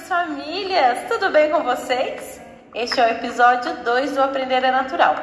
famílias! 0.00 1.08
Tudo 1.08 1.30
bem 1.30 1.50
com 1.50 1.62
vocês? 1.62 2.40
Este 2.74 3.00
é 3.00 3.06
o 3.06 3.10
episódio 3.10 3.84
2 3.84 4.12
do 4.12 4.22
Aprender 4.22 4.64
é 4.64 4.70
Natural. 4.70 5.14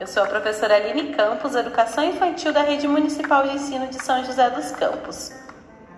Eu 0.00 0.06
sou 0.06 0.22
a 0.22 0.26
professora 0.26 0.76
Aline 0.76 1.14
Campos, 1.14 1.54
Educação 1.54 2.04
Infantil 2.04 2.52
da 2.52 2.62
Rede 2.62 2.88
Municipal 2.88 3.42
de 3.46 3.56
Ensino 3.56 3.88
de 3.88 4.02
São 4.02 4.24
José 4.24 4.48
dos 4.50 4.70
Campos. 4.72 5.32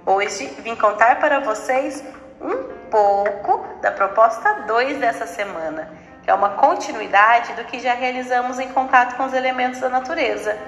Hoje 0.04 0.46
vim 0.58 0.74
contar 0.74 1.20
para 1.20 1.40
vocês 1.40 2.04
um 2.40 2.88
pouco 2.90 3.80
da 3.80 3.92
proposta 3.92 4.64
2 4.66 4.98
dessa 4.98 5.26
semana, 5.26 5.88
que 6.22 6.30
é 6.30 6.34
uma 6.34 6.50
continuidade 6.50 7.52
do 7.54 7.64
que 7.64 7.78
já 7.78 7.94
realizamos 7.94 8.58
em 8.58 8.68
contato 8.72 9.16
com 9.16 9.24
os 9.24 9.32
elementos 9.32 9.80
da 9.80 9.88
natureza. 9.88 10.58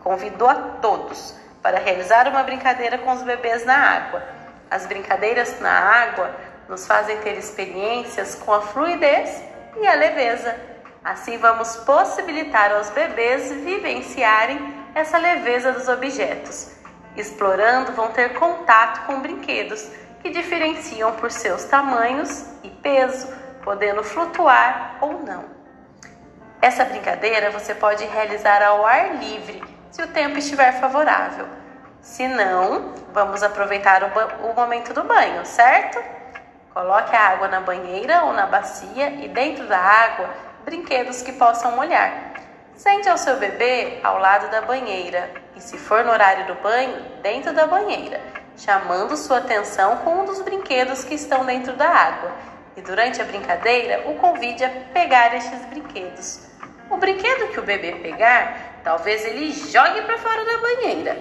Convidou 0.00 0.48
a 0.48 0.54
todos 0.54 1.34
para 1.62 1.78
realizar 1.78 2.28
uma 2.28 2.42
brincadeira 2.42 2.98
com 2.98 3.12
os 3.12 3.22
bebês 3.22 3.64
na 3.64 3.76
água. 3.76 4.22
As 4.70 4.86
brincadeiras 4.86 5.60
na 5.60 5.72
água 5.72 6.30
nos 6.68 6.86
fazem 6.86 7.16
ter 7.18 7.38
experiências 7.38 8.34
com 8.34 8.52
a 8.52 8.60
fluidez 8.60 9.42
e 9.80 9.86
a 9.86 9.94
leveza. 9.94 10.54
Assim, 11.02 11.38
vamos 11.38 11.76
possibilitar 11.76 12.72
aos 12.72 12.90
bebês 12.90 13.50
vivenciarem 13.50 14.74
essa 14.94 15.16
leveza 15.16 15.72
dos 15.72 15.88
objetos. 15.88 16.72
Explorando, 17.16 17.92
vão 17.92 18.10
ter 18.10 18.34
contato 18.34 19.06
com 19.06 19.20
brinquedos 19.20 19.88
que 20.20 20.30
diferenciam 20.30 21.12
por 21.12 21.30
seus 21.30 21.64
tamanhos 21.64 22.44
e 22.62 22.68
peso, 22.68 23.28
podendo 23.62 24.02
flutuar 24.02 24.98
ou 25.00 25.22
não. 25.22 25.44
Essa 26.60 26.84
brincadeira 26.84 27.50
você 27.50 27.74
pode 27.74 28.04
realizar 28.04 28.62
ao 28.62 28.84
ar 28.84 29.16
livre, 29.16 29.62
se 29.90 30.02
o 30.02 30.08
tempo 30.08 30.38
estiver 30.38 30.80
favorável. 30.80 31.46
Se 32.00 32.26
não, 32.26 32.94
vamos 33.12 33.42
aproveitar 33.42 34.02
o, 34.02 34.48
o 34.50 34.54
momento 34.54 34.92
do 34.92 35.04
banho, 35.04 35.44
certo? 35.46 35.98
Coloque 36.78 37.16
a 37.16 37.30
água 37.30 37.48
na 37.48 37.58
banheira 37.58 38.22
ou 38.22 38.32
na 38.32 38.46
bacia 38.46 39.10
e 39.10 39.26
dentro 39.26 39.66
da 39.66 39.76
água 39.76 40.30
brinquedos 40.64 41.22
que 41.22 41.32
possam 41.32 41.72
molhar. 41.72 42.34
Sente 42.76 43.08
ao 43.08 43.18
seu 43.18 43.36
bebê 43.36 43.98
ao 44.04 44.20
lado 44.20 44.48
da 44.48 44.60
banheira 44.60 45.28
e, 45.56 45.60
se 45.60 45.76
for 45.76 46.04
no 46.04 46.12
horário 46.12 46.46
do 46.46 46.54
banho, 46.62 47.02
dentro 47.20 47.52
da 47.52 47.66
banheira, 47.66 48.20
chamando 48.56 49.16
sua 49.16 49.38
atenção 49.38 49.96
com 50.04 50.20
um 50.20 50.24
dos 50.24 50.40
brinquedos 50.40 51.02
que 51.02 51.14
estão 51.14 51.44
dentro 51.44 51.72
da 51.72 51.88
água. 51.88 52.30
E 52.76 52.80
durante 52.80 53.20
a 53.20 53.24
brincadeira, 53.24 54.08
o 54.08 54.14
convide 54.14 54.62
a 54.62 54.70
pegar 54.94 55.34
estes 55.34 55.64
brinquedos. 55.64 56.46
O 56.88 56.96
brinquedo 56.96 57.48
que 57.48 57.58
o 57.58 57.64
bebê 57.64 57.96
pegar, 57.96 58.78
talvez 58.84 59.24
ele 59.24 59.50
jogue 59.50 60.02
para 60.02 60.18
fora 60.18 60.44
da 60.44 60.58
banheira 60.58 61.18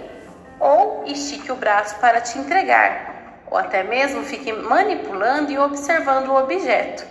ou 0.59 1.03
estique 1.07 1.51
o 1.51 1.55
braço 1.55 1.95
para 1.95 2.21
te 2.21 2.37
entregar 2.37 3.06
ou 3.49 3.57
até 3.57 3.83
mesmo 3.83 4.23
fique 4.23 4.51
manipulando 4.51 5.51
e 5.51 5.57
observando 5.57 6.29
o 6.29 6.37
objeto. 6.37 7.05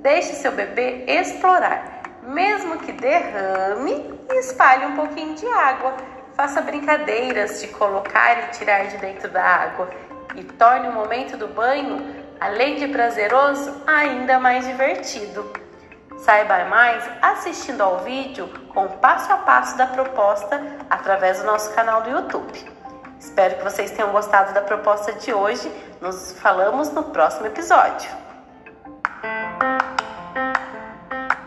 Deixe 0.00 0.34
seu 0.34 0.52
bebê 0.52 1.04
explorar, 1.06 2.02
mesmo 2.22 2.78
que 2.78 2.92
derrame 2.92 4.18
e 4.30 4.38
espalhe 4.38 4.86
um 4.86 4.96
pouquinho 4.96 5.34
de 5.34 5.46
água. 5.46 5.94
Faça 6.36 6.60
brincadeiras 6.60 7.60
de 7.60 7.68
colocar 7.68 8.38
e 8.38 8.50
tirar 8.52 8.86
de 8.86 8.96
dentro 8.98 9.28
da 9.28 9.42
água 9.42 9.90
e 10.36 10.44
torne 10.44 10.88
o 10.88 10.92
momento 10.92 11.36
do 11.36 11.48
banho, 11.48 12.14
além 12.40 12.76
de 12.76 12.86
prazeroso, 12.88 13.82
ainda 13.86 14.38
mais 14.38 14.66
divertido. 14.66 15.50
Saiba 16.18 16.64
mais 16.64 17.02
assistindo 17.22 17.80
ao 17.80 17.98
vídeo 17.98 18.48
com 18.74 18.84
o 18.86 18.98
passo 18.98 19.32
a 19.32 19.38
passo 19.38 19.76
da 19.76 19.86
proposta 19.86 20.60
através 20.90 21.38
do 21.40 21.46
nosso 21.46 21.74
canal 21.74 22.02
do 22.02 22.10
YouTube. 22.10 22.77
Espero 23.20 23.56
que 23.56 23.64
vocês 23.64 23.90
tenham 23.90 24.12
gostado 24.12 24.54
da 24.54 24.62
proposta 24.62 25.12
de 25.12 25.32
hoje. 25.32 25.70
Nos 26.00 26.32
falamos 26.32 26.90
no 26.92 27.04
próximo 27.04 27.46
episódio. 27.46 28.27